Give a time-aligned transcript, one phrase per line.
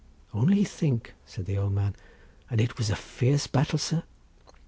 [0.33, 1.95] "Only think," said the old man,
[2.49, 4.01] "and it was a fierce battle, sir?"